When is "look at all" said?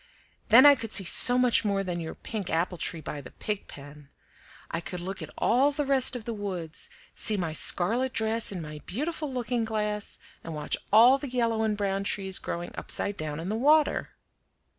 4.99-5.71